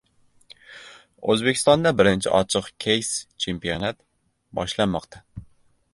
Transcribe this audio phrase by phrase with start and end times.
[1.33, 4.03] O‘zbekistonda Birinchi ochiq keys-chempionat
[4.61, 5.25] boshlanmoqda!